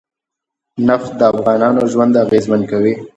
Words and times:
نفت 0.87 1.11
د 1.19 1.21
افغانانو 1.33 1.81
ژوند 1.91 2.13
اغېزمن 2.25 2.61
کوي. 2.71 2.93